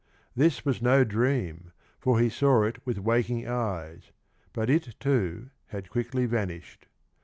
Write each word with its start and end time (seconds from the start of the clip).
This 0.35 0.65
was 0.65 0.81
no 0.81 1.03
dream, 1.03 1.73
for 1.99 2.19
he 2.19 2.27
saw 2.27 2.63
it 2.63 2.83
with 2.87 2.97
waking 2.97 3.47
eyes, 3.47 4.11
but 4.51 4.67
it, 4.67 4.95
too, 4.99 5.51
had 5.67 5.91
quickly 5.91 6.25
vanished. 6.25 6.87